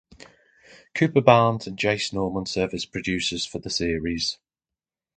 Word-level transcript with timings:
Cooper 0.95 1.21
Barnes 1.21 1.67
and 1.67 1.77
Jace 1.77 2.11
Norman 2.11 2.47
serve 2.47 2.73
as 2.73 2.87
producers 2.87 3.45
for 3.45 3.59
the 3.59 3.69
series. 3.69 4.39